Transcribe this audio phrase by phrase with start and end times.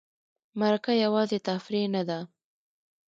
[0.59, 2.19] مرکه یوازې تفریح نه ده.